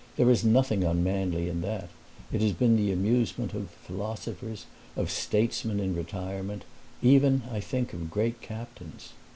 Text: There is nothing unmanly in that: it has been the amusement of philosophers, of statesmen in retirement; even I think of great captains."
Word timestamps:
There 0.15 0.31
is 0.31 0.43
nothing 0.43 0.83
unmanly 0.83 1.47
in 1.47 1.61
that: 1.61 1.89
it 2.31 2.41
has 2.41 2.53
been 2.53 2.75
the 2.75 2.91
amusement 2.91 3.53
of 3.53 3.69
philosophers, 3.69 4.65
of 4.95 5.11
statesmen 5.11 5.79
in 5.79 5.95
retirement; 5.95 6.63
even 7.03 7.43
I 7.51 7.59
think 7.59 7.93
of 7.93 8.09
great 8.09 8.41
captains." 8.41 9.09